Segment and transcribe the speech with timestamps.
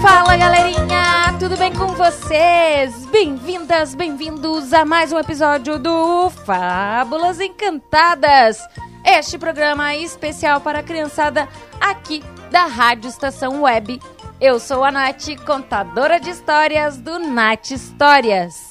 [0.00, 3.04] Fala galerinha, tudo bem com vocês?
[3.06, 8.58] Bem-vindas, bem-vindos a mais um episódio do Fábulas Encantadas.
[9.04, 11.46] Este programa é especial para a criançada
[11.78, 14.00] aqui da Rádio Estação Web.
[14.40, 18.70] Eu sou a Nath, contadora de histórias do Nath Histórias.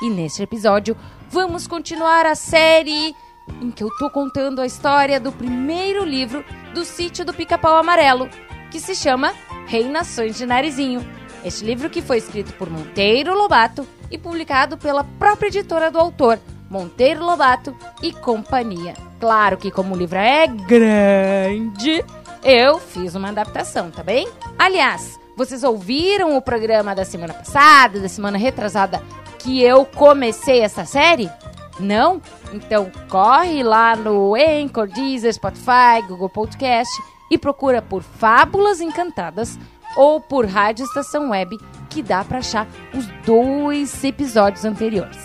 [0.00, 0.96] E neste episódio
[1.28, 3.16] vamos continuar a série
[3.60, 8.28] em que eu tô contando a história do primeiro livro do sítio do Pica-Pau Amarelo,
[8.70, 9.32] que se chama
[9.68, 11.06] Reinações de Narizinho.
[11.44, 16.38] Este livro que foi escrito por Monteiro Lobato e publicado pela própria editora do autor,
[16.70, 18.94] Monteiro Lobato e Companhia.
[19.20, 22.02] Claro que como o livro é grande,
[22.42, 24.26] eu fiz uma adaptação, tá bem?
[24.58, 29.02] Aliás, vocês ouviram o programa da semana passada, da semana retrasada,
[29.38, 31.30] que eu comecei essa série?
[31.78, 32.22] Não?
[32.54, 36.90] Então corre lá no Anchor, Deezer, Spotify, Google Podcast
[37.30, 39.58] e procura por Fábulas Encantadas
[39.96, 45.18] ou por Rádio Estação Web, que dá para achar os dois episódios anteriores.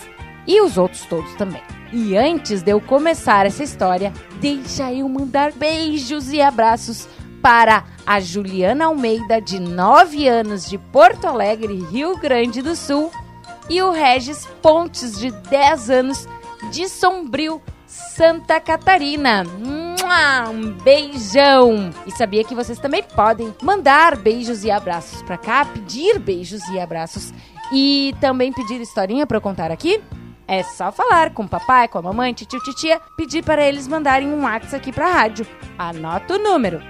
[0.48, 1.62] E os outros todos também.
[1.92, 7.08] E antes de eu começar essa história, deixa eu mandar beijos e abraços
[7.42, 13.12] para a Juliana Almeida, de 9 anos, de Porto Alegre, Rio Grande do Sul,
[13.70, 16.28] e o Regis Pontes, de 10 anos,
[16.72, 19.44] de Sombrio, Santa Catarina.
[20.52, 21.90] Um beijão!
[22.06, 26.80] E sabia que vocês também podem mandar beijos e abraços para cá, pedir beijos e
[26.80, 27.34] abraços
[27.72, 30.04] e também pedir historinha para eu contar aqui?
[30.48, 34.28] É só falar com o papai, com a mamãe, tio, titia, pedir para eles mandarem
[34.28, 35.48] um WhatsApp aqui para a rádio.
[35.78, 36.82] Anota o número: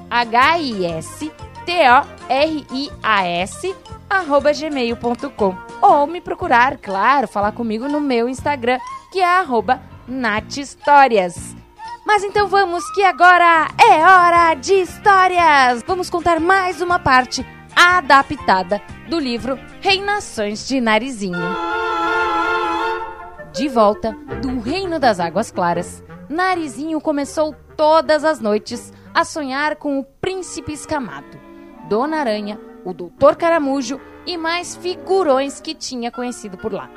[0.09, 1.35] H-I-S-T-O-R-I-A-S
[4.09, 8.79] arroba gmail.com ou me procurar, claro, falar comigo no meu Instagram,
[9.11, 11.55] que é arroba nathistórias.
[12.05, 15.81] Mas então vamos, que agora é hora de histórias!
[15.87, 17.43] Vamos contar mais uma parte
[17.75, 18.79] adaptada
[19.09, 21.35] do livro Reinações de Narizinho.
[23.51, 29.97] De volta do Reino das Águas Claras, Narizinho começou todas as noites a sonhar com
[29.97, 31.39] o príncipe escamado,
[31.89, 36.87] Dona Aranha, o Doutor Caramujo e mais figurões que tinha conhecido por lá.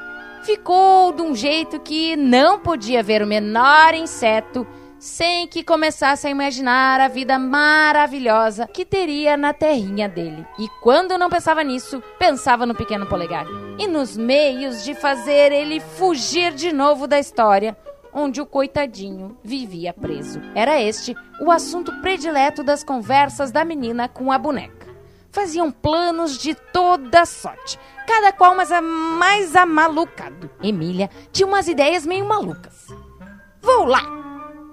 [0.42, 4.66] Ficou de um jeito que não podia ver o menor inseto
[4.98, 10.46] sem que começasse a imaginar a vida maravilhosa que teria na terrinha dele.
[10.58, 13.46] E quando não pensava nisso, pensava no pequeno polegar
[13.78, 17.76] e nos meios de fazer ele fugir de novo da história
[18.12, 20.40] onde o coitadinho vivia preso.
[20.54, 24.88] Era este o assunto predileto das conversas da menina com a boneca.
[25.30, 30.50] Faziam planos de toda sorte, cada qual mais, a, mais amalucado.
[30.62, 32.86] Emília tinha umas ideias meio malucas.
[33.60, 34.17] Vou lá,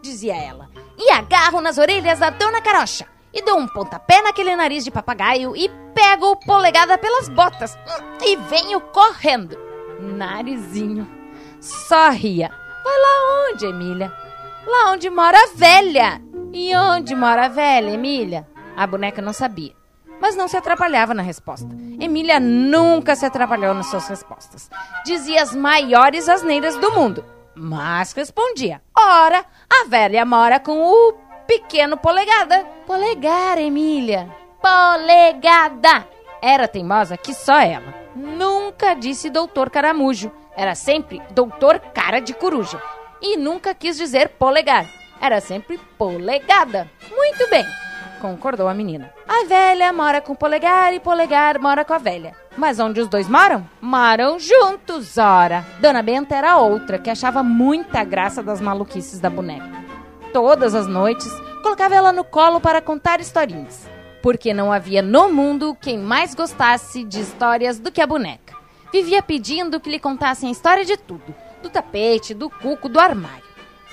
[0.05, 4.83] dizia ela, e agarro nas orelhas da dona Carocha e dou um pontapé naquele nariz
[4.85, 7.77] de papagaio e pego o polegada pelas botas
[8.23, 9.57] e venho correndo.
[9.99, 11.07] Narizinho
[11.59, 12.49] só ria.
[12.83, 14.13] Vai lá onde, Emília?
[14.65, 16.21] Lá onde mora a velha.
[16.53, 18.47] E onde mora a velha, Emília?
[18.77, 19.73] A boneca não sabia,
[20.21, 21.67] mas não se atrapalhava na resposta.
[21.99, 24.69] Emília nunca se atrapalhou nas suas respostas.
[25.05, 31.13] Dizia as maiores asneiras do mundo, mas respondia: Ora, a velha mora com o
[31.47, 32.65] pequeno polegada.
[32.85, 34.29] Polegar, Emília.
[34.61, 36.07] Polegada.
[36.41, 37.93] Era teimosa que só ela.
[38.15, 40.31] Nunca disse doutor caramujo.
[40.55, 42.81] Era sempre doutor cara de coruja.
[43.21, 44.85] E nunca quis dizer polegar.
[45.19, 46.89] Era sempre polegada.
[47.09, 47.65] Muito bem,
[48.21, 49.13] concordou a menina.
[49.27, 52.35] A velha mora com polegar e polegar mora com a velha.
[52.57, 53.67] Mas onde os dois moram?
[53.81, 55.65] Moram juntos, ora.
[55.79, 59.83] Dona Benta era outra que achava muita graça das maluquices da boneca.
[60.31, 61.29] Todas as noites,
[61.61, 63.89] colocava ela no colo para contar historinhas.
[64.21, 68.55] Porque não havia no mundo quem mais gostasse de histórias do que a boneca.
[68.91, 73.43] Vivia pedindo que lhe contassem a história de tudo: do tapete, do cuco, do armário.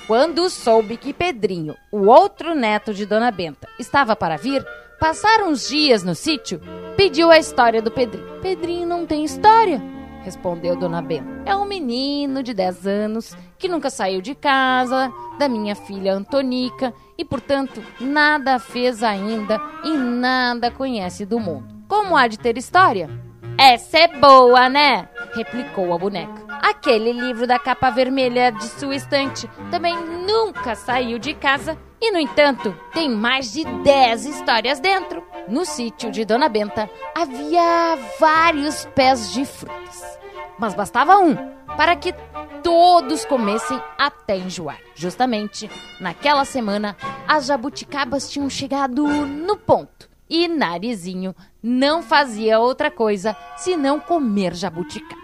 [0.07, 4.65] Quando soube que Pedrinho, o outro neto de Dona Benta, estava para vir,
[5.03, 6.61] passar uns dias no sítio,
[6.95, 8.39] pediu a história do Pedrinho.
[8.41, 9.83] Pedrinho não tem história,
[10.23, 11.27] respondeu Dona Benta.
[11.45, 16.93] É um menino de 10 anos que nunca saiu de casa, da minha filha Antonica,
[17.17, 21.83] e portanto nada fez ainda e nada conhece do mundo.
[21.85, 23.09] Como há de ter história?
[23.57, 25.09] Essa é boa, né?
[25.35, 26.42] replicou a boneca.
[26.63, 32.17] Aquele livro da capa vermelha de sua estante também nunca saiu de casa e, no
[32.17, 35.21] entanto, tem mais de 10 histórias dentro.
[35.49, 40.17] No sítio de Dona Benta havia vários pés de frutas,
[40.57, 41.35] mas bastava um
[41.75, 42.15] para que
[42.63, 44.79] todos comessem até enjoar.
[44.95, 45.69] Justamente
[45.99, 46.95] naquela semana,
[47.27, 55.22] as jabuticabas tinham chegado no ponto e Narizinho não fazia outra coisa senão comer jabuticabas.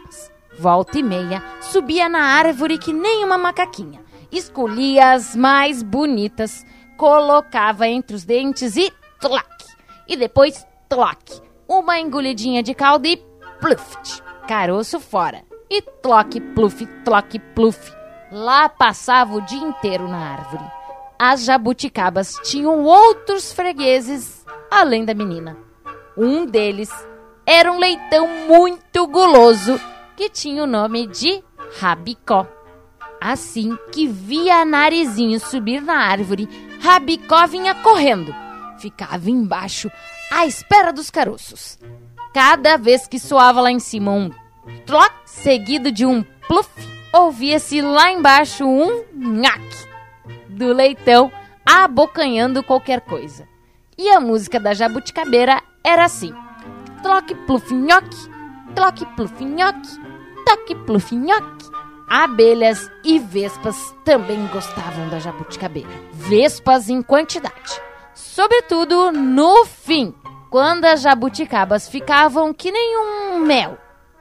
[0.59, 6.65] Volta e meia, subia na árvore que nem uma macaquinha, escolhia as mais bonitas,
[6.97, 8.91] colocava entre os dentes e
[9.21, 9.47] tlac.
[10.05, 13.15] E depois tlac, uma engolidinha de caldo e
[13.61, 15.45] pluft, caroço fora.
[15.69, 17.93] E tloc, pluf, tloc, pluf.
[18.29, 20.65] Lá passava o dia inteiro na árvore.
[21.17, 25.55] As jabuticabas tinham outros fregueses além da menina.
[26.17, 26.91] Um deles
[27.45, 29.79] era um leitão muito guloso
[30.19, 31.41] que tinha o nome de
[31.79, 32.45] Rabicó.
[33.21, 36.49] Assim que via Narizinho subir na árvore,
[36.81, 38.35] Rabicó vinha correndo.
[38.79, 39.89] Ficava embaixo,
[40.29, 41.79] à espera dos caroços.
[42.33, 44.29] Cada vez que soava lá em cima um
[44.85, 46.69] tloc, seguido de um pluf,
[47.13, 49.87] ouvia-se lá embaixo um nhaque
[50.49, 51.31] do leitão
[51.65, 53.47] abocanhando qualquer coisa.
[53.97, 56.33] E a música da Jabuticabeira era assim:
[57.01, 58.17] Troque plufinhoque,
[58.75, 60.08] troque plufinhoque,
[60.49, 61.69] toque plufinhoque.
[62.09, 65.89] Abelhas e vespas também gostavam da jabuticabeira.
[66.11, 67.79] Vespas em quantidade.
[68.15, 70.11] Sobretudo no fim,
[70.49, 73.77] quando as jabuticabas ficavam que nem um mel,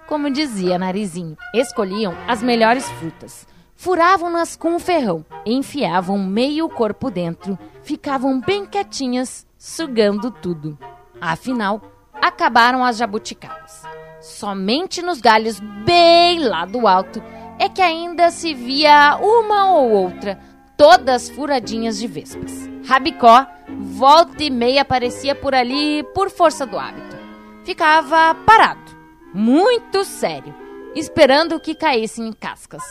[0.07, 1.35] como dizia Narizinho.
[1.55, 9.47] Escolhiam as melhores frutas, furavam-nas com o ferrão, enfiavam meio corpo dentro, ficavam bem quietinhas
[9.57, 10.79] sugando tudo.
[11.19, 11.81] Afinal,
[12.21, 13.98] acabaram as jabuticabas.
[14.29, 17.21] Somente nos galhos bem lá do alto
[17.59, 20.39] é que ainda se via uma ou outra,
[20.77, 22.69] todas furadinhas de vespas.
[22.87, 27.17] Rabicó, volta e meia aparecia por ali por força do hábito.
[27.65, 28.97] Ficava parado,
[29.33, 30.55] muito sério,
[30.95, 32.85] esperando que caíssem cascas.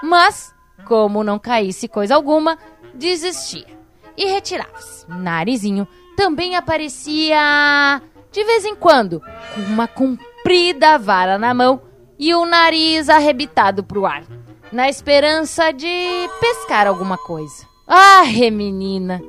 [0.00, 0.54] Mas,
[0.86, 2.56] como não caísse coisa alguma,
[2.94, 3.66] desistia
[4.16, 5.04] e retirava-se.
[5.10, 8.00] Narizinho também aparecia
[8.30, 9.20] de vez em quando,
[9.54, 10.33] com uma comprida
[11.00, 11.80] vara na mão
[12.18, 14.24] e o nariz arrebitado para o ar,
[14.70, 17.66] na esperança de pescar alguma coisa.
[17.86, 19.20] Ah, menina!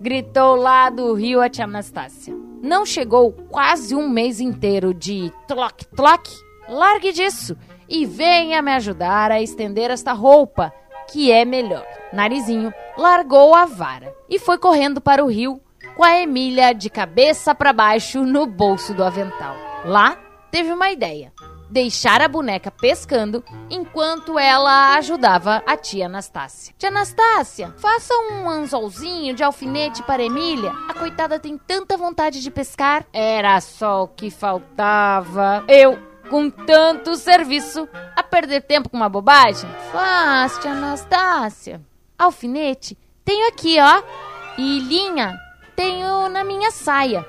[0.00, 2.34] gritou lá do rio a tia Anastácia.
[2.62, 6.28] Não chegou quase um mês inteiro de tloc-tloc?
[6.68, 7.56] Largue disso
[7.88, 10.72] e venha me ajudar a estender esta roupa,
[11.10, 11.86] que é melhor.
[12.12, 15.60] Narizinho largou a vara e foi correndo para o rio
[15.96, 19.56] com a Emília de cabeça para baixo no bolso do avental.
[19.84, 20.16] Lá,
[20.50, 21.32] teve uma ideia:
[21.68, 26.74] deixar a boneca pescando enquanto ela ajudava a tia Anastácia.
[26.78, 30.72] Tia Anastácia, faça um anzolzinho de alfinete para Emília.
[30.88, 33.06] A coitada tem tanta vontade de pescar.
[33.12, 35.64] Era só o que faltava.
[35.68, 35.98] Eu,
[36.30, 39.68] com tanto serviço, a perder tempo com uma bobagem?
[39.92, 41.80] Faz, tia Anastácia.
[42.18, 42.96] Alfinete?
[43.24, 44.02] Tenho aqui, ó.
[44.56, 45.38] E linha?
[45.78, 47.24] tenho na minha saia.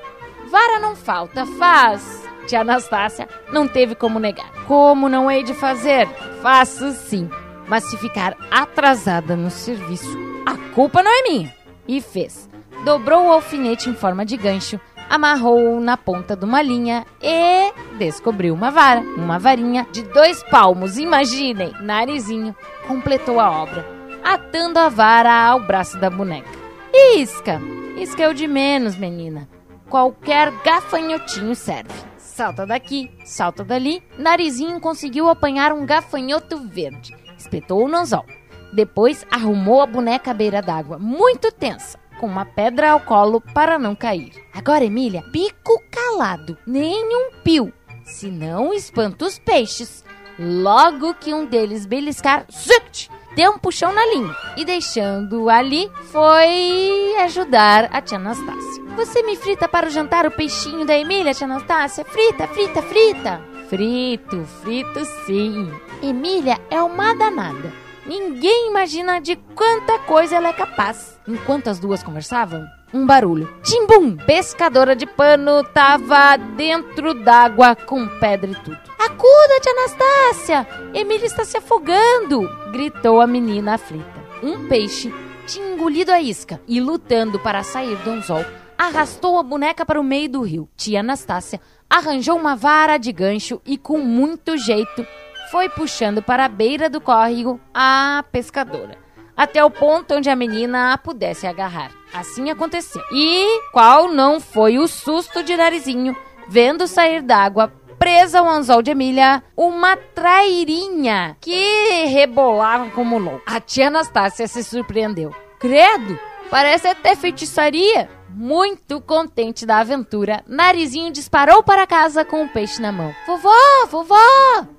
[0.50, 2.19] Vara não falta, faz.
[2.50, 4.52] Tia Anastácia não teve como negar.
[4.66, 6.08] Como não hei de fazer?
[6.42, 7.30] Faço sim.
[7.68, 11.54] Mas se ficar atrasada no serviço, a culpa não é minha.
[11.88, 12.50] E fez.
[12.84, 18.56] Dobrou o alfinete em forma de gancho, amarrou-o na ponta de uma linha e descobriu
[18.56, 19.02] uma vara.
[19.02, 22.56] Uma varinha de dois palmos, imaginem, narizinho,
[22.88, 23.86] completou a obra,
[24.24, 26.50] atando a vara ao braço da boneca.
[26.92, 27.62] Isca!
[27.96, 29.48] Isca é o de menos, menina.
[29.88, 32.10] Qualquer gafanhotinho serve.
[32.40, 34.02] Salta daqui, salta dali.
[34.18, 37.14] Narizinho conseguiu apanhar um gafanhoto verde.
[37.38, 38.26] Espetou o anzol.
[38.72, 43.78] Depois arrumou a boneca à beira d'água, muito tensa, com uma pedra ao colo para
[43.78, 44.32] não cair.
[44.54, 47.74] Agora, Emília, pico calado, nem um pio,
[48.06, 50.06] senão espanta os peixes.
[50.40, 57.16] Logo que um deles beliscar, zuct, deu um puxão na linha e deixando ali foi
[57.22, 58.84] ajudar a tia Anastácia.
[58.96, 62.04] Você me frita para o jantar o peixinho da Emília, tia Anastácia?
[62.06, 63.42] Frita, frita, frita.
[63.70, 65.72] Frito, frito sim.
[66.02, 67.72] Emília é uma danada.
[68.06, 71.20] Ninguém imagina de quanta coisa ela é capaz.
[71.28, 73.54] Enquanto as duas conversavam, um barulho.
[73.62, 74.18] Timbum!
[74.18, 78.89] Pescadora de pano tava dentro d'água com pedra e tudo.
[79.00, 80.68] Acuda-te, Anastácia!
[80.94, 82.50] Emília está se afogando!
[82.74, 84.20] gritou a menina aflita.
[84.44, 85.14] Um peixe
[85.48, 88.44] tinha engolido a isca e, lutando para sair do anzol,
[88.78, 90.70] arrastou a boneca para o meio do rio.
[90.76, 95.08] Tia Anastácia arranjou uma vara de gancho e, com muito jeito,
[95.50, 98.98] foi puxando para a beira do córrego a pescadora,
[99.36, 101.92] até o ponto onde a menina a pudesse agarrar.
[102.14, 103.02] Assim aconteceu.
[103.14, 106.16] E qual não foi o susto de Narizinho
[106.50, 113.44] vendo sair d'água presa ao anzol de Emília uma trairinha que rebolava como louco.
[113.46, 115.36] A tia Anastácia se surpreendeu.
[115.60, 116.18] Credo,
[116.50, 118.10] parece até feitiçaria.
[118.32, 123.14] Muito contente da aventura, Narizinho disparou para casa com o peixe na mão.
[123.26, 123.52] Vovó,
[123.90, 124.16] vovó,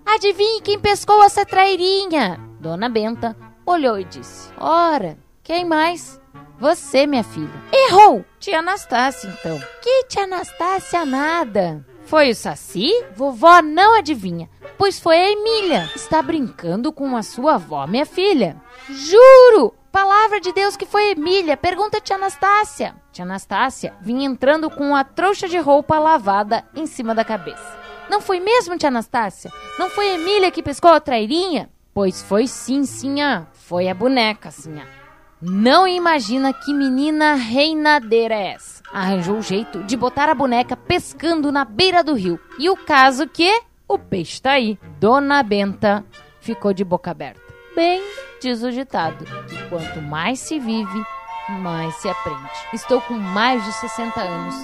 [0.07, 2.41] adivinhe quem pescou essa trairinha?
[2.61, 3.37] Dona Benta
[3.67, 6.21] olhou e disse: Ora, quem mais?
[6.59, 7.51] Você, minha filha.
[7.73, 8.25] Errou!
[8.39, 9.59] Tia Anastácia, então.
[9.83, 11.85] Que tia Anastácia nada.
[12.11, 12.91] Foi o Saci?
[13.15, 15.89] Vovó não adivinha, pois foi a Emília.
[15.95, 18.57] Está brincando com a sua avó, minha filha.
[18.89, 19.73] Juro!
[19.93, 21.57] Palavra de Deus que foi Emília.
[21.57, 22.97] Pergunta a tia Anastácia.
[23.13, 27.79] Tia Anastácia vinha entrando com a trouxa de roupa lavada em cima da cabeça.
[28.09, 29.53] Não foi mesmo, tia Anastácia?
[29.79, 31.71] Não foi Emília que pescou a trairinha?
[31.95, 33.47] Pois foi sim, sinha.
[33.53, 34.85] Foi a boneca, sinha.
[35.43, 38.83] Não imagina que menina reinadeira é essa.
[38.93, 42.39] Arranjou o jeito de botar a boneca pescando na beira do rio.
[42.59, 44.79] E o caso que o peixe tá aí.
[44.99, 46.05] Dona Benta
[46.41, 47.41] ficou de boca aberta.
[47.75, 48.03] Bem,
[48.43, 51.03] diz o ditado, que quanto mais se vive,
[51.49, 52.51] mais se aprende.
[52.75, 54.55] Estou com mais de 60 anos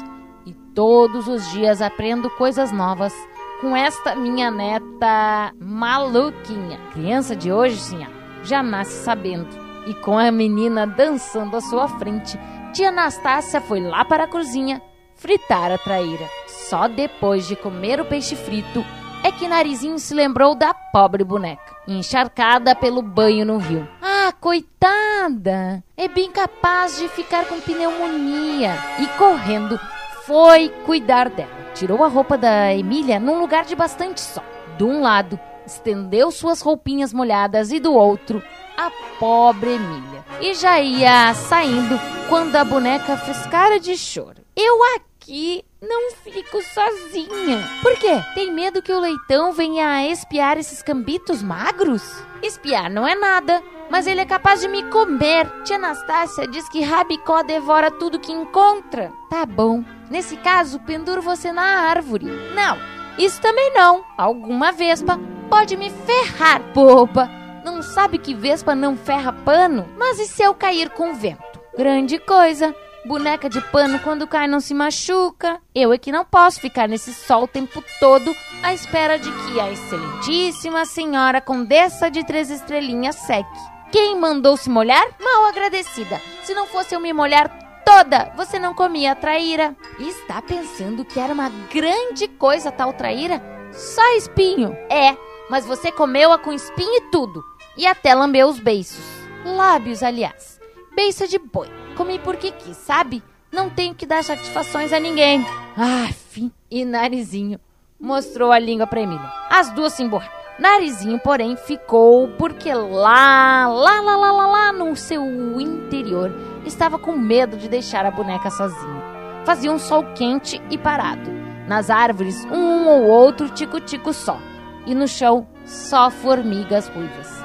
[0.44, 3.14] e todos os dias aprendo coisas novas
[3.62, 6.78] com esta minha neta maluquinha.
[6.92, 8.06] Criança de hoje, sim,
[8.44, 9.65] já nasce sabendo.
[9.86, 12.38] E com a menina dançando à sua frente,
[12.72, 14.82] tia Anastácia foi lá para a cozinha
[15.14, 16.28] fritar a traíra.
[16.46, 18.84] Só depois de comer o peixe frito
[19.22, 23.88] é que Narizinho se lembrou da pobre boneca, encharcada pelo banho no rio.
[24.02, 25.82] Ah, coitada!
[25.96, 28.74] É bem capaz de ficar com pneumonia.
[29.00, 29.80] E correndo,
[30.24, 31.50] foi cuidar dela.
[31.74, 34.44] Tirou a roupa da Emília num lugar de bastante sol.
[34.76, 38.42] De um lado, estendeu suas roupinhas molhadas e do outro,
[38.76, 40.24] a pobre Emília.
[40.40, 44.42] E já ia saindo quando a boneca fez cara de choro.
[44.54, 47.62] Eu aqui não fico sozinha.
[47.82, 48.22] Por quê?
[48.34, 52.02] Tem medo que o leitão venha espiar esses cambitos magros?
[52.42, 55.48] Espiar não é nada, mas ele é capaz de me comer.
[55.64, 59.12] Tia Anastácia diz que Rabicó devora tudo que encontra.
[59.30, 59.84] Tá bom.
[60.10, 62.26] Nesse caso, penduro você na árvore.
[62.54, 62.78] Não,
[63.18, 64.04] isso também não.
[64.16, 65.18] Alguma vespa
[65.48, 67.35] pode me ferrar, boba.
[67.66, 69.88] Não sabe que vespa não ferra pano?
[69.98, 71.42] Mas e se eu cair com vento?
[71.76, 72.72] Grande coisa.
[73.04, 75.60] Boneca de pano quando cai não se machuca.
[75.74, 78.32] Eu é que não posso ficar nesse sol o tempo todo
[78.62, 83.58] à espera de que a excelentíssima senhora condessa de três estrelinhas seque.
[83.90, 85.04] Quem mandou se molhar?
[85.20, 86.22] Mal agradecida.
[86.44, 87.50] Se não fosse eu me molhar
[87.84, 89.76] toda, você não comia a traíra.
[89.98, 93.42] Está pensando que era uma grande coisa tal traíra?
[93.72, 94.70] Só espinho.
[94.88, 95.16] É,
[95.50, 97.55] mas você comeu-a com espinho e tudo.
[97.76, 99.04] E até lambeu os beiços.
[99.44, 100.60] Lábios, aliás.
[100.94, 101.68] Beiça de boi.
[101.96, 103.22] Comi porque quis, sabe?
[103.52, 105.44] Não tenho que dar satisfações a ninguém.
[105.76, 106.50] Ah, fim.
[106.70, 107.60] E Narizinho
[108.00, 109.32] mostrou a língua pra Emília.
[109.50, 110.34] As duas se emborraram.
[110.58, 115.22] Narizinho, porém, ficou porque lá, lá, lá, lá, lá, lá no seu
[115.60, 119.02] interior estava com medo de deixar a boneca sozinha.
[119.44, 121.30] Fazia um sol quente e parado.
[121.68, 124.38] Nas árvores, um ou outro tico-tico só.
[124.86, 127.35] E no chão, só formigas ruivas.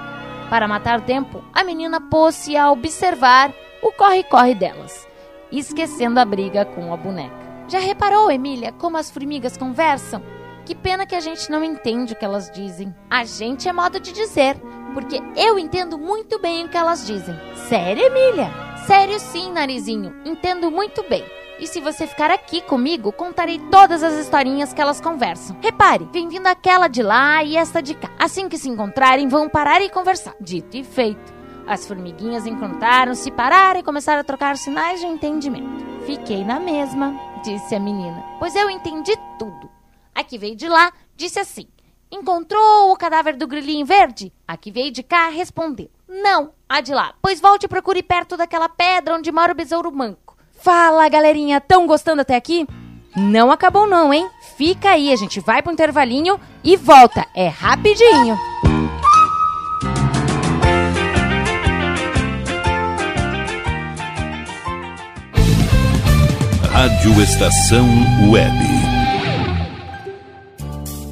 [0.51, 5.08] Para matar tempo, a menina pôs-se a observar o corre-corre delas,
[5.50, 7.34] esquecendo a briga com a boneca.
[7.70, 10.22] Já reparou, Emília, como as formigas conversam?
[10.65, 12.93] Que pena que a gente não entende o que elas dizem.
[13.10, 14.58] A gente é modo de dizer,
[14.93, 17.34] porque eu entendo muito bem o que elas dizem.
[17.70, 18.51] Sério, Emília?
[18.86, 20.13] Sério sim, narizinho.
[20.25, 21.24] Entendo muito bem.
[21.62, 25.56] E se você ficar aqui comigo, contarei todas as historinhas que elas conversam.
[25.62, 28.10] Repare, vem vindo aquela de lá e esta de cá.
[28.18, 30.34] Assim que se encontrarem, vão parar e conversar.
[30.41, 31.32] Dito e feito.
[31.68, 35.86] As formiguinhas encontraram-se, pararam e começaram a trocar sinais de entendimento.
[36.03, 37.13] Fiquei na mesma,
[37.44, 39.70] disse a menina, pois eu entendi tudo.
[40.15, 41.68] A que veio de lá disse assim:
[42.12, 44.34] Encontrou o cadáver do grilinho verde?
[44.48, 48.36] A que veio de cá respondeu: Não, a de lá, pois volte e procure perto
[48.36, 50.30] daquela pedra onde mora o besouro manco.
[50.63, 52.68] Fala, galerinha, tão gostando até aqui?
[53.15, 54.30] Não acabou não, hein?
[54.56, 57.25] Fica aí, a gente vai pro intervalinho e volta.
[57.36, 58.38] É rapidinho.
[66.72, 67.88] Rádio Estação
[68.32, 68.80] Web.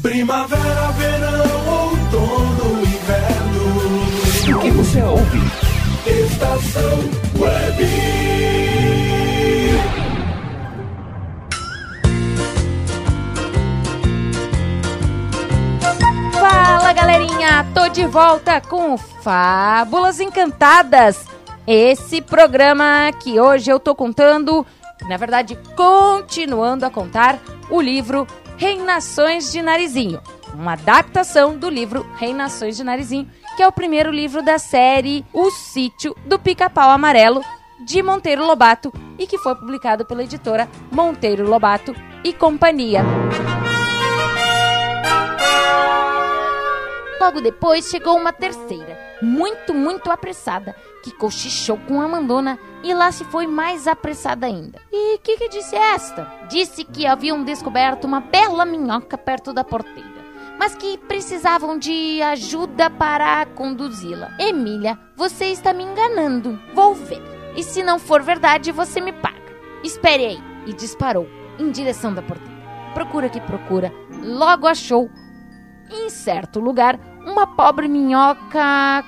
[0.00, 4.56] Primavera, verão, outono, inverno.
[4.56, 5.38] O que você ouve?
[6.06, 6.98] Estação
[7.38, 7.86] Web.
[16.32, 21.26] Fala galerinha, tô de volta com Fábulas Encantadas.
[21.66, 24.66] Esse programa que hoje eu tô contando,
[25.08, 27.38] na verdade, continuando a contar
[27.70, 30.20] o livro Reinações de Narizinho,
[30.52, 35.50] uma adaptação do livro Reinações de Narizinho, que é o primeiro livro da série O
[35.50, 37.42] Sítio do Pica-Pau Amarelo
[37.84, 43.02] de Monteiro Lobato e que foi publicado pela editora Monteiro Lobato e Companhia.
[47.20, 53.10] Logo depois chegou uma terceira, muito, muito apressada, que cochichou com a Mandona e lá
[53.10, 54.80] se foi mais apressada ainda.
[54.92, 56.24] E o que, que disse esta?
[56.48, 60.24] Disse que haviam descoberto uma bela minhoca perto da porteira,
[60.58, 64.36] mas que precisavam de ajuda para conduzi-la.
[64.38, 66.60] Emília, você está me enganando.
[66.74, 67.22] Vou ver.
[67.56, 69.38] E se não for verdade, você me paga.
[69.82, 70.42] Espere aí.
[70.66, 71.26] E disparou
[71.58, 72.58] em direção da porteira.
[72.94, 75.10] Procura que procura, logo achou
[75.90, 76.98] em certo lugar,
[77.28, 79.04] uma pobre minhoca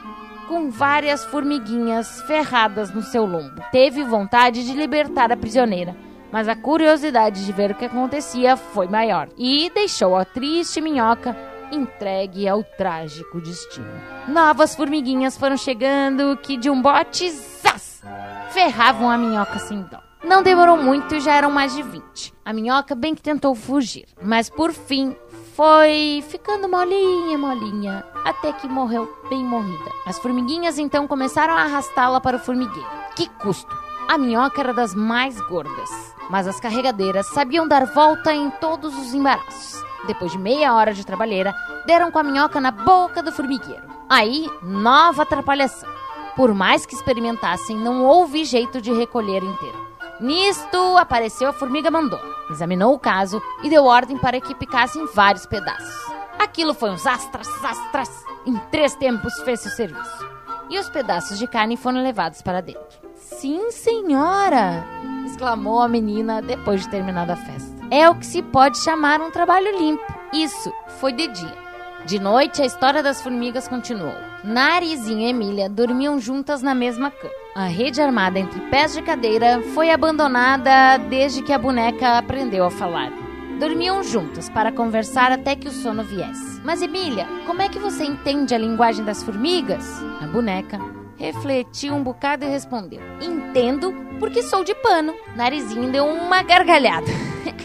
[0.46, 3.62] com várias formiguinhas ferradas no seu lombo.
[3.72, 5.96] Teve vontade de libertar a prisioneira,
[6.30, 11.36] mas a curiosidade de ver o que acontecia foi maior e deixou a triste minhoca
[11.72, 13.86] entregue ao trágico destino.
[14.28, 18.02] Novas formiguinhas foram chegando que de um bote, zás,
[18.50, 20.00] ferravam a minhoca sem dó.
[20.22, 22.34] Não demorou muito e já eram mais de 20.
[22.44, 25.16] A minhoca bem que tentou fugir, mas por fim
[25.60, 29.92] foi ficando molinha, molinha, até que morreu bem morrida.
[30.06, 32.88] As formiguinhas então começaram a arrastá-la para o formigueiro.
[33.14, 33.70] Que custo!
[34.08, 35.90] A minhoca era das mais gordas,
[36.30, 39.84] mas as carregadeiras sabiam dar volta em todos os embaraços.
[40.06, 43.82] Depois de meia hora de trabalheira, deram com a minhoca na boca do formigueiro.
[44.08, 45.90] Aí, nova atrapalhação.
[46.36, 49.90] Por mais que experimentassem, não houve jeito de recolher inteiro.
[50.20, 55.46] Nisto apareceu a formiga mandona, examinou o caso e deu ordem para que picassem vários
[55.46, 55.94] pedaços.
[56.38, 58.24] Aquilo foi uns astras, astras.
[58.46, 60.28] Em três tempos fez seu serviço.
[60.70, 62.98] E os pedaços de carne foram levados para dentro.
[63.14, 64.84] Sim, senhora!
[65.26, 67.70] exclamou a menina depois de terminada a festa.
[67.90, 70.04] é o que se pode chamar um trabalho limpo.
[70.32, 71.56] Isso foi de dia.
[72.06, 74.29] De noite, a história das formigas continuou.
[74.42, 77.34] Narizinho e Emília dormiam juntas na mesma cama.
[77.54, 82.70] A rede armada entre pés de cadeira foi abandonada desde que a boneca aprendeu a
[82.70, 83.12] falar.
[83.58, 86.60] Dormiam juntas para conversar até que o sono viesse.
[86.64, 90.02] Mas Emília, como é que você entende a linguagem das formigas?
[90.22, 90.80] A boneca
[91.18, 95.14] refletiu um bocado e respondeu: Entendo porque sou de pano.
[95.36, 97.10] Narizinho deu uma gargalhada.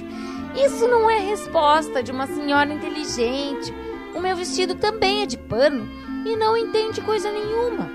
[0.62, 3.74] Isso não é resposta de uma senhora inteligente.
[4.14, 7.90] O meu vestido também é de pano e não entende coisa nenhuma.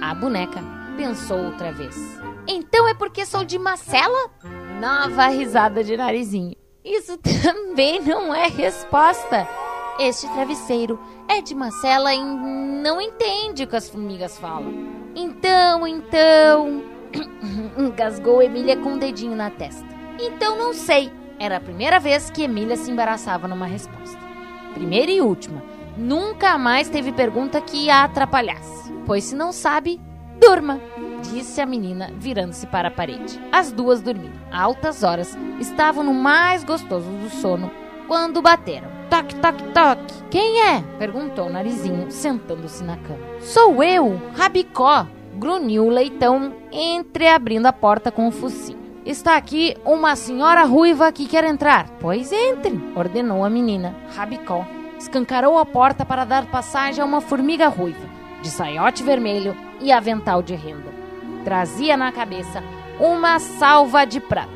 [0.00, 0.62] A boneca
[0.96, 1.96] pensou outra vez.
[2.46, 4.30] Então é porque sou de Marcela?
[4.80, 6.54] Nova risada de narizinho.
[6.84, 9.48] Isso também não é resposta.
[9.98, 14.72] Este travesseiro é de Marcela e não entende o que as formigas falam.
[15.14, 16.82] Então, então.
[17.76, 19.86] Engasgou Emília com o um dedinho na testa.
[20.18, 21.12] Então não sei.
[21.38, 24.18] Era a primeira vez que Emília se embaraçava numa resposta.
[24.74, 25.62] Primeira e última.
[25.96, 28.92] Nunca mais teve pergunta que a atrapalhasse.
[29.06, 30.00] Pois se não sabe,
[30.40, 30.80] durma,
[31.22, 33.40] disse a menina, virando-se para a parede.
[33.52, 34.40] As duas dormiram.
[34.52, 37.70] Altas horas, estavam no mais gostoso do sono
[38.06, 38.88] quando bateram.
[39.08, 40.14] Toque, toque, toque.
[40.30, 40.82] Quem é?
[40.98, 43.18] perguntou o narizinho, sentando-se na cama.
[43.40, 48.78] Sou eu, Rabicó, grunhiu o leitão, entreabrindo a porta com o focinho.
[49.04, 51.88] Está aqui uma senhora ruiva que quer entrar.
[51.98, 53.94] Pois entre, ordenou a menina.
[54.14, 54.64] Rabicó
[55.00, 58.06] escancarou a porta para dar passagem a uma formiga ruiva,
[58.42, 60.92] de saiote vermelho e avental de renda.
[61.42, 62.62] Trazia na cabeça
[62.98, 64.50] uma salva de prata,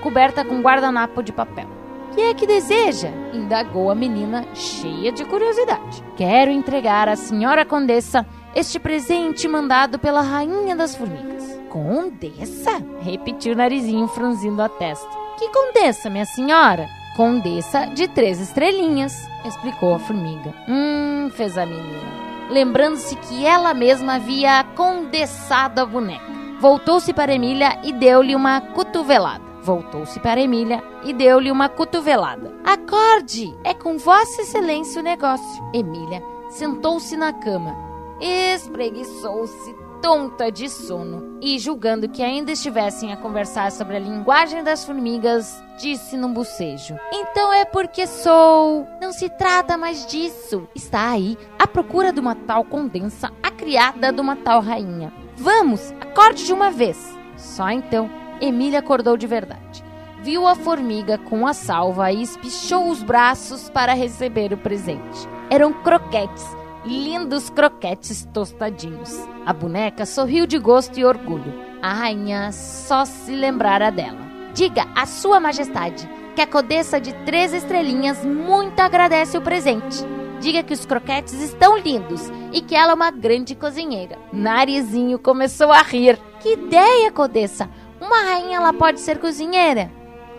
[0.00, 1.68] coberta com guardanapo de papel.
[2.14, 3.10] Que é que deseja?
[3.32, 6.02] indagou a menina, cheia de curiosidade.
[6.16, 11.58] Quero entregar à senhora condessa este presente mandado pela rainha das formigas.
[11.68, 12.82] Condessa?
[13.00, 15.10] repetiu o narizinho, franzindo a testa.
[15.38, 16.88] Que condessa, minha senhora?
[17.18, 19.12] Condessa de três estrelinhas,
[19.44, 20.54] explicou a formiga.
[20.66, 22.18] Hum, fez a menina
[22.50, 26.26] lembrando-se que ela mesma havia condensado a boneca.
[26.60, 29.44] Voltou-se para Emília e deu-lhe uma cotovelada.
[29.62, 32.52] Voltou-se para Emília e deu-lhe uma cotovelada.
[32.64, 33.54] Acorde!
[33.62, 35.62] É com Vossa Excelência o negócio.
[35.72, 37.76] Emília sentou-se na cama,
[38.20, 44.84] espreguiçou-se tonta de sono e, julgando que ainda estivessem a conversar sobre a linguagem das
[44.84, 48.86] formigas, disse num bocejo: Então é porque sou.
[49.00, 50.68] Não se trata mais disso.
[50.74, 55.12] Está aí à procura de uma tal condensa, a criada de uma tal rainha.
[55.36, 57.16] Vamos, acorde de uma vez.
[57.36, 59.84] Só então, Emília acordou de verdade.
[60.22, 65.28] Viu a formiga com a salva e espichou os braços para receber o presente.
[65.48, 69.26] Eram croquetes lindos croquetes tostadinhos.
[69.44, 71.52] A boneca sorriu de gosto e orgulho.
[71.82, 74.18] A rainha só se lembrara dela.
[74.54, 80.04] Diga a sua majestade que a codessa de três estrelinhas muito agradece o presente.
[80.40, 84.16] Diga que os croquetes estão lindos e que ela é uma grande cozinheira.
[84.32, 86.18] Narizinho começou a rir.
[86.40, 87.68] Que ideia, Codessa!
[88.00, 89.90] Uma rainha ela pode ser cozinheira?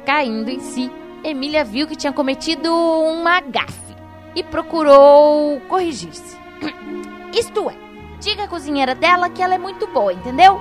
[0.06, 0.90] Caindo em si,
[1.22, 3.89] Emília viu que tinha cometido uma gafe
[4.36, 6.38] e procurou corrigir-se.
[7.34, 7.76] Isto é,
[8.20, 10.60] diga à cozinheira dela que ela é muito boa, entendeu?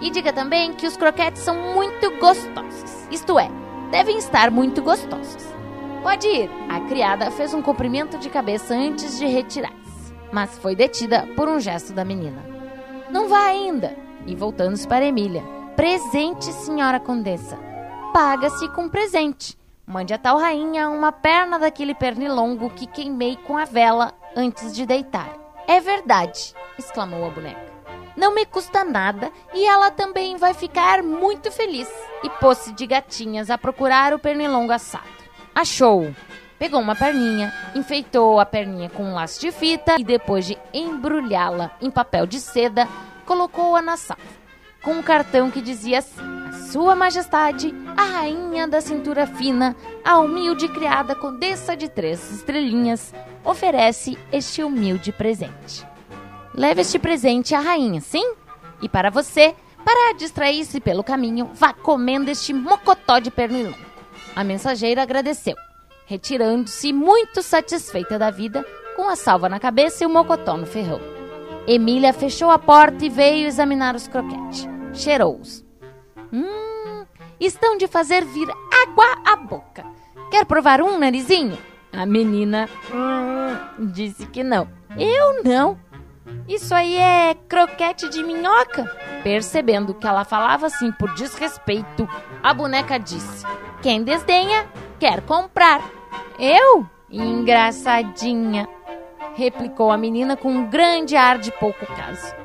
[0.00, 3.06] E diga também que os croquetes são muito gostosos.
[3.10, 3.50] Isto é,
[3.90, 5.50] devem estar muito gostosos.
[6.02, 6.50] Pode ir.
[6.68, 11.60] A criada fez um comprimento de cabeça antes de retirar-se, mas foi detida por um
[11.60, 12.42] gesto da menina.
[13.10, 13.94] Não vá ainda.
[14.26, 15.42] E voltando-se para Emília.
[15.76, 17.58] Presente, senhora condessa.
[18.12, 19.59] Paga-se com presente.
[19.90, 24.86] Mande a tal rainha uma perna daquele pernilongo que queimei com a vela antes de
[24.86, 25.34] deitar.
[25.66, 27.72] É verdade, exclamou a boneca.
[28.16, 31.88] Não me custa nada e ela também vai ficar muito feliz.
[32.22, 35.08] E pôs-se de gatinhas a procurar o pernilongo assado.
[35.52, 36.14] Achou!
[36.56, 41.72] Pegou uma perninha, enfeitou a perninha com um laço de fita e depois de embrulhá-la
[41.80, 42.86] em papel de seda,
[43.26, 44.20] colocou-a na sala,
[44.84, 46.39] com um cartão que dizia assim:
[46.70, 53.12] Sua Majestade, a rainha da cintura fina, a humilde criada condessa de três estrelinhas,
[53.44, 55.84] oferece este humilde presente.
[56.54, 58.34] Leve este presente à rainha, sim?
[58.80, 59.52] E para você,
[59.84, 63.76] para distrair-se pelo caminho, vá comendo este mocotó de pernilongo.
[64.36, 65.56] A mensageira agradeceu,
[66.06, 71.00] retirando-se muito satisfeita da vida, com a salva na cabeça e o mocotó no ferrão.
[71.66, 74.68] Emília fechou a porta e veio examinar os croquetes.
[74.94, 75.68] Cheirou-os.
[76.32, 77.04] Hum,
[77.38, 78.48] estão de fazer vir
[78.82, 79.84] água à boca.
[80.30, 81.58] Quer provar um, narizinho?
[81.92, 84.68] A menina hum, disse que não.
[84.96, 85.78] Eu não.
[86.46, 88.84] Isso aí é croquete de minhoca?
[89.22, 92.08] Percebendo que ela falava assim por desrespeito,
[92.42, 93.44] a boneca disse:
[93.82, 95.82] Quem desdenha, quer comprar.
[96.38, 96.86] Eu?
[97.10, 98.68] Engraçadinha,
[99.34, 102.39] replicou a menina com um grande ar de pouco caso.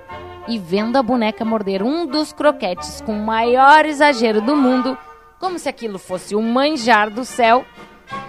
[0.48, 4.96] E vendo a boneca morder um dos croquetes com o maior exagero do mundo,
[5.40, 7.66] como se aquilo fosse um manjar do céu,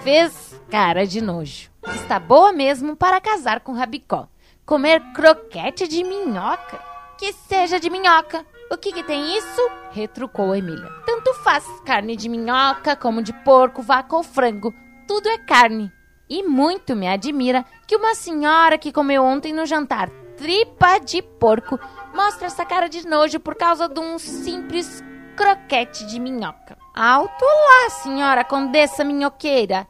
[0.02, 1.70] fez cara de nojo.
[1.94, 4.28] Está boa mesmo para casar com Rabicó.
[4.64, 6.80] Comer croquete de minhoca?
[7.18, 8.46] Que seja de minhoca.
[8.72, 9.70] O que, que tem isso?
[9.90, 10.90] retrucou Emília.
[11.04, 14.74] Tanto faz carne de minhoca como de porco, vaca ou frango.
[15.06, 15.92] Tudo é carne.
[16.28, 21.78] E muito me admira que uma senhora que comeu ontem no jantar tripa de porco
[22.16, 25.04] mostra essa cara de nojo por causa de um simples
[25.36, 26.78] croquete de minhoca.
[26.94, 29.86] Alto lá, senhora condessa minhoqueira.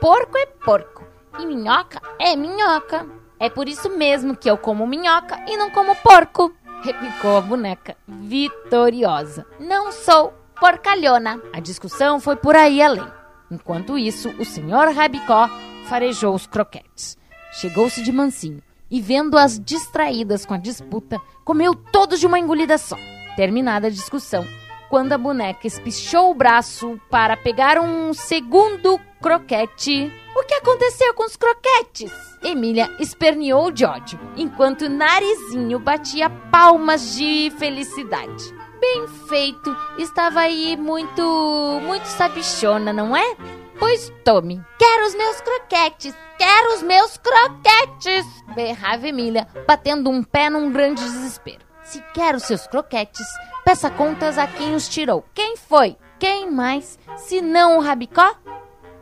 [0.00, 1.06] Porco é porco
[1.38, 3.06] e minhoca é minhoca.
[3.38, 6.52] É por isso mesmo que eu como minhoca e não como porco,
[6.82, 9.46] replicou a boneca, vitoriosa.
[9.60, 11.40] Não sou porcalhona.
[11.52, 13.06] A discussão foi por aí além.
[13.50, 15.48] Enquanto isso, o senhor Rabicó
[15.84, 17.18] farejou os croquetes.
[17.52, 22.96] Chegou-se de mansinho e, vendo-as distraídas com a disputa, comeu todos de uma engolida só.
[23.36, 24.46] Terminada a discussão,
[24.88, 30.12] quando a boneca espichou o braço para pegar um segundo croquete.
[30.36, 32.12] O que aconteceu com os croquetes?
[32.42, 38.54] Emília esperneou de ódio, enquanto Narizinho batia palmas de felicidade.
[38.80, 43.36] Bem feito, estava aí muito, muito sabichona, não é?
[43.78, 44.62] Pois tome.
[44.78, 46.14] Quero os meus croquetes!
[46.36, 48.26] Quero os meus croquetes!
[48.54, 51.64] Berrava Emília, batendo um pé num grande desespero.
[51.82, 53.26] Se quer os seus croquetes,
[53.64, 55.24] peça contas a quem os tirou.
[55.32, 55.96] Quem foi?
[56.18, 56.98] Quem mais?
[57.16, 58.34] Se não o Rabicó?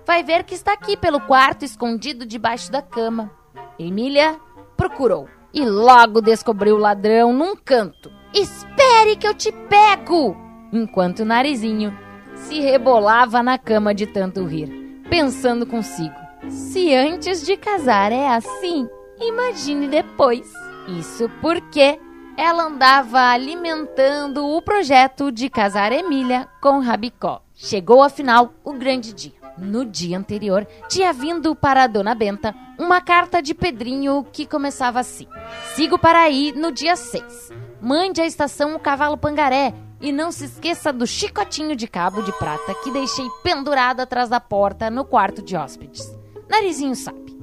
[0.05, 3.31] Vai ver que está aqui pelo quarto, escondido debaixo da cama.
[3.79, 4.39] Emília
[4.77, 8.13] procurou e logo descobriu o ladrão num canto.
[8.33, 10.37] Espere que eu te pego!
[10.73, 11.97] Enquanto o narizinho
[12.37, 16.15] se rebolava na cama de tanto rir, pensando consigo:
[16.49, 18.89] se antes de casar é assim,
[19.21, 20.53] imagine depois.
[20.99, 21.99] Isso porque
[22.37, 27.43] ela andava alimentando o projeto de casar Emília com Rabicó.
[27.55, 29.33] Chegou afinal o grande dia.
[29.59, 35.01] No dia anterior, tinha vindo para a dona Benta uma carta de Pedrinho que começava
[35.01, 35.27] assim:
[35.75, 37.51] Sigo para aí no dia 6.
[37.81, 42.33] Mande à estação o cavalo pangaré e não se esqueça do chicotinho de cabo de
[42.39, 46.15] prata que deixei pendurado atrás da porta no quarto de hóspedes.
[46.49, 47.37] Narizinho sabe.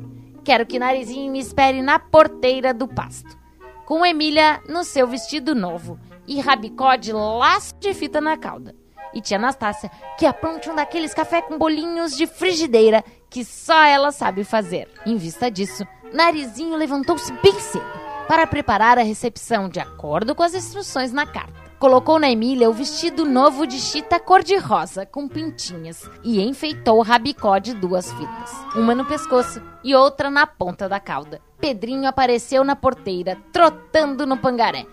[0.43, 3.37] Quero que Narizinho me espere na porteira do pasto,
[3.85, 8.75] com Emília no seu vestido novo e rabicó de laço de fita na cauda.
[9.13, 14.11] E tia Anastácia que apronte um daqueles café com bolinhos de frigideira que só ela
[14.11, 14.89] sabe fazer.
[15.05, 17.85] Em vista disso, Narizinho levantou-se bem cedo
[18.27, 21.62] para preparar a recepção de acordo com as instruções na carta.
[21.83, 27.57] Colocou na Emília o vestido novo de chita cor-de-rosa com pintinhas e enfeitou o rabicó
[27.57, 31.41] de duas fitas, uma no pescoço e outra na ponta da cauda.
[31.59, 34.85] Pedrinho apareceu na porteira, trotando no pangaré,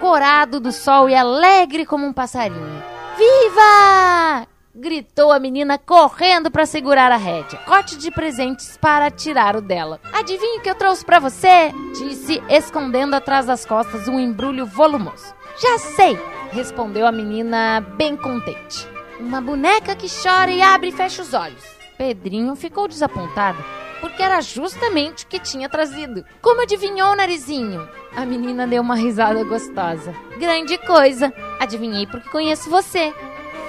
[0.00, 2.82] corado do sol e alegre como um passarinho.
[3.18, 4.48] Viva!
[4.74, 7.58] gritou a menina correndo para segurar a rédea.
[7.66, 10.00] Corte de presentes para tirar o dela.
[10.12, 11.72] Adivinha o que eu trouxe para você?
[11.98, 15.34] Disse, escondendo atrás das costas um embrulho volumoso.
[15.60, 16.16] Já sei,
[16.52, 18.86] respondeu a menina bem contente.
[19.18, 21.64] Uma boneca que chora e abre e fecha os olhos.
[21.96, 23.58] Pedrinho ficou desapontado,
[24.00, 26.24] porque era justamente o que tinha trazido.
[26.40, 27.88] Como adivinhou, narizinho?
[28.14, 30.14] A menina deu uma risada gostosa.
[30.38, 31.32] Grande coisa!
[31.58, 33.12] Adivinhei porque conheço você.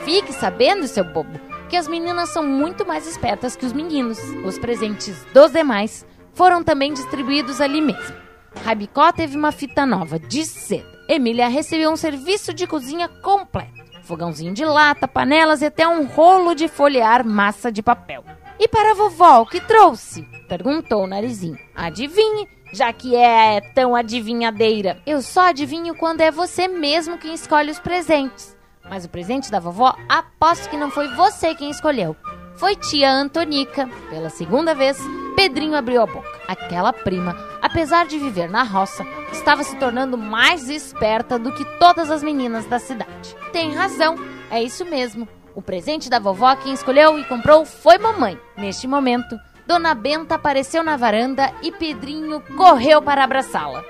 [0.06, 4.19] Fique sabendo, seu bobo, que as meninas são muito mais espertas que os meninos.
[4.45, 8.15] Os presentes dos demais foram também distribuídos ali mesmo.
[8.63, 10.98] Rabicó teve uma fita nova de seda.
[11.10, 13.74] Emília recebeu um serviço de cozinha completo.
[14.04, 18.24] Fogãozinho de lata, panelas e até um rolo de folhear massa de papel.
[18.60, 20.22] E para a vovó, o que trouxe?
[20.48, 21.58] Perguntou o narizinho.
[21.76, 25.02] Adivinhe, já que é tão adivinhadeira.
[25.04, 28.56] Eu só adivinho quando é você mesmo quem escolhe os presentes.
[28.88, 32.15] Mas o presente da vovó, aposto que não foi você quem escolheu.
[32.56, 33.89] Foi tia Antonica.
[34.12, 35.00] Pela segunda vez,
[35.39, 36.28] Pedrinho abriu a boca.
[36.49, 42.12] Aquela prima, apesar de viver na roça, estava se tornando mais esperta do que todas
[42.12, 43.38] as meninas da cidade.
[43.54, 44.17] Tem razão,
[44.52, 45.25] é isso mesmo.
[45.56, 48.38] O presente da vovó quem escolheu e comprou foi mamãe.
[48.58, 53.82] Neste momento, Dona Benta apareceu na varanda e Pedrinho correu para abraçá-la.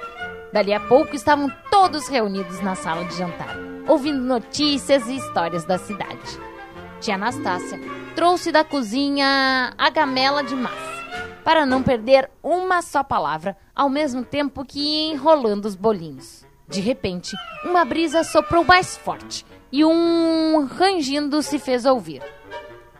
[0.53, 3.57] Dali a pouco estavam todos reunidos na sala de jantar,
[3.87, 6.39] ouvindo notícias e histórias da cidade.
[7.01, 7.79] Tia Anastácia
[8.13, 10.88] trouxe da cozinha a gamela de massa,
[11.43, 16.45] para não perder uma só palavra, ao mesmo tempo que ia enrolando os bolinhos.
[16.67, 22.21] De repente, uma brisa soprou mais forte e um rangindo se fez ouvir.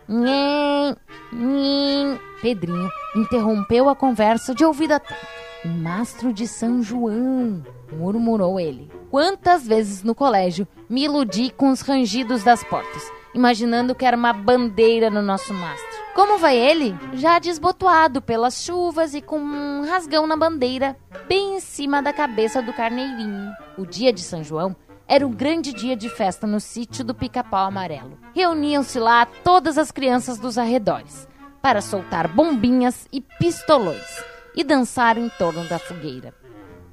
[0.08, 0.96] Nhem,
[1.32, 5.28] Hum, Pedrinho interrompeu a conversa de ouvido atento.
[5.64, 8.90] O mastro de São João, murmurou ele.
[9.12, 14.34] Quantas vezes no colégio me iludi com os rangidos das portas, imaginando que era uma
[14.34, 16.09] bandeira no nosso mastro.
[16.20, 16.94] Como vai ele?
[17.14, 20.98] Já desbotoado pelas chuvas e com um rasgão na bandeira,
[21.30, 23.54] bem em cima da cabeça do carneirinho.
[23.78, 24.76] O dia de São João
[25.08, 28.20] era um grande dia de festa no sítio do Pica-Pau Amarelo.
[28.36, 31.26] Reuniam-se lá todas as crianças dos arredores
[31.62, 34.22] para soltar bombinhas e pistolões
[34.54, 36.34] e dançar em torno da fogueira.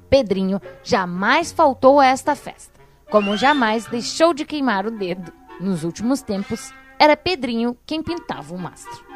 [0.09, 2.79] Pedrinho jamais faltou a esta festa,
[3.11, 5.33] como jamais deixou de queimar o dedo.
[5.59, 9.06] Nos últimos tempos, era Pedrinho quem pintava o mastro.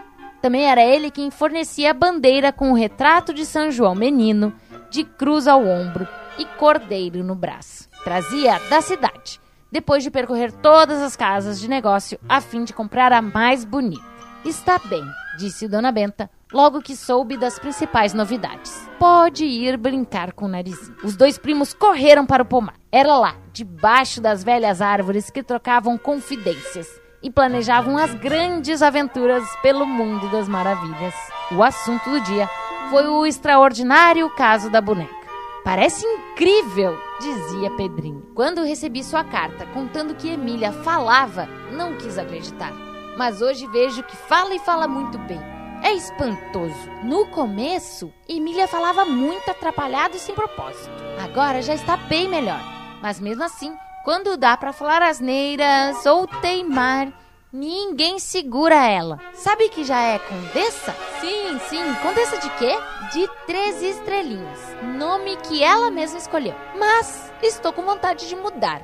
[0.42, 4.52] Também era ele quem fornecia a bandeira com o retrato de São João Menino,
[4.90, 7.88] de cruz ao ombro e cordeiro no braço.
[8.04, 9.40] Trazia da cidade,
[9.72, 14.10] depois de percorrer todas as casas de negócio a fim de comprar a mais bonita.
[14.44, 15.04] Está bem,
[15.38, 18.90] disse Dona Benta, logo que soube das principais novidades.
[18.98, 20.98] Pode ir brincar com o narizinho.
[21.04, 22.74] Os dois primos correram para o pomar.
[22.92, 29.86] Era lá, debaixo das velhas árvores que trocavam confidências e planejavam as grandes aventuras pelo
[29.86, 31.14] mundo das maravilhas.
[31.52, 32.50] O assunto do dia
[32.90, 35.22] foi o extraordinário caso da boneca.
[35.64, 38.26] Parece incrível, dizia Pedrinho.
[38.34, 42.74] Quando recebi sua carta contando que Emília falava, não quis acreditar.
[43.16, 45.40] Mas hoje vejo que fala e fala muito bem.
[45.84, 46.90] É espantoso.
[47.04, 50.92] No começo, Emília falava muito atrapalhado e sem propósito.
[51.24, 52.62] Agora já está bem melhor.
[53.02, 57.12] Mas mesmo assim, quando dá para falar asneiras ou teimar,
[57.52, 59.20] ninguém segura ela.
[59.34, 60.96] Sabe que já é condessa?
[61.20, 61.94] Sim, sim.
[62.02, 62.78] Condessa de quê?
[63.14, 64.60] De Três Estrelinhas.
[64.98, 66.56] Nome que ela mesma escolheu.
[66.78, 68.82] Mas estou com vontade de mudar.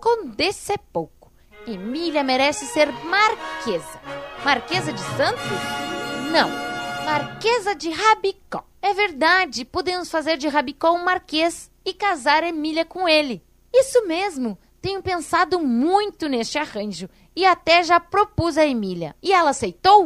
[0.00, 1.32] Condessa é pouco.
[1.66, 4.00] Emília merece ser marquesa.
[4.44, 5.42] Marquesa de Santos?
[6.30, 6.48] Não.
[7.04, 8.64] Marquesa de Rabicó.
[8.82, 13.42] É verdade, podemos fazer de Rabicó um marquês e casar Emília com ele.
[13.72, 14.58] Isso mesmo.
[14.80, 19.14] Tenho pensado muito neste arranjo e até já propus a Emília.
[19.22, 20.04] E ela aceitou?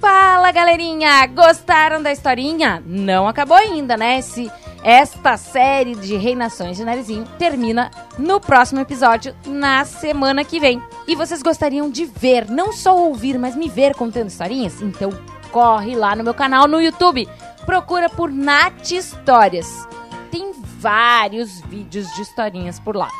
[0.00, 1.26] Fala, galerinha!
[1.26, 2.82] Gostaram da historinha?
[2.84, 4.20] Não acabou ainda, né?
[4.20, 4.50] Se
[4.84, 10.80] esta série de Reinações de Narizinho termina no próximo episódio, na semana que vem.
[11.08, 14.80] E vocês gostariam de ver, não só ouvir, mas me ver contando historinhas?
[14.82, 15.10] Então
[15.50, 17.26] corre lá no meu canal no YouTube.
[17.64, 19.88] Procura por Nath Histórias.
[20.30, 23.10] Tem vários vídeos de historinhas por lá.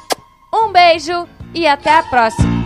[0.53, 2.66] Um beijo e até a próxima!